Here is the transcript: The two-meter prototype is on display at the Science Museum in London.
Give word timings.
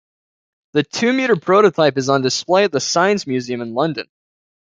The 0.73 0.81
two-meter 0.81 1.35
prototype 1.35 1.95
is 1.99 2.09
on 2.09 2.23
display 2.23 2.63
at 2.63 2.71
the 2.71 2.79
Science 2.79 3.27
Museum 3.27 3.61
in 3.61 3.75
London. 3.75 4.07